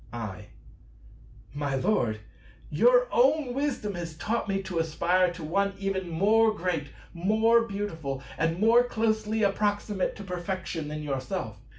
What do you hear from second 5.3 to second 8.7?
to One even more great, more beautiful, and